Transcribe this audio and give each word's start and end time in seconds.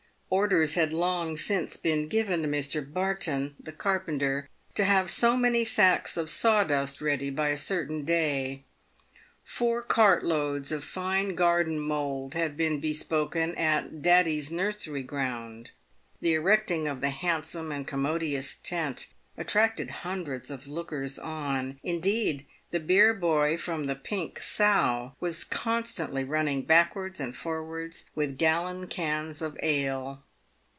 Orders 0.33 0.75
had 0.75 0.93
long 0.93 1.35
since 1.35 1.75
been 1.75 2.07
given 2.07 2.41
to 2.41 2.47
Mr. 2.47 2.79
Barton, 2.81 3.53
the 3.59 3.73
carpenter, 3.73 4.47
to 4.75 4.85
have 4.85 5.09
so 5.11 5.35
many 5.35 5.65
sacks 5.65 6.15
of 6.15 6.29
sawdust 6.29 7.01
ready 7.01 7.29
by 7.29 7.49
a 7.49 7.57
certain 7.57 8.05
day. 8.05 8.63
Eour 9.45 9.81
cart 9.81 10.23
loads 10.23 10.71
of 10.71 10.85
fine 10.85 11.35
garden 11.35 11.77
mould 11.77 12.33
had 12.33 12.55
been 12.55 12.79
bespoken 12.79 13.53
at 13.55 14.01
Daddy's 14.01 14.49
nursery 14.49 15.03
ground. 15.03 15.71
The 16.21 16.35
erecting 16.35 16.87
of 16.87 17.01
the 17.01 17.09
handsome 17.09 17.69
and 17.73 17.85
commodious 17.85 18.55
tent 18.55 19.07
at 19.37 19.49
tracted 19.49 19.89
hundreds 19.89 20.49
of 20.49 20.65
lookers 20.65 21.19
on— 21.19 21.77
indeed 21.83 22.45
the 22.71 22.79
beer 22.79 23.13
boy 23.13 23.57
from 23.57 23.85
the" 23.87 23.95
Pink 23.97 24.39
Sow" 24.39 25.13
was 25.19 25.43
constantly 25.43 26.23
running 26.23 26.61
backwards 26.61 27.19
and 27.19 27.35
forwards 27.35 28.05
with 28.15 28.37
gallon 28.37 28.87
cans 28.87 29.41
of 29.41 29.57
ale. 29.61 30.23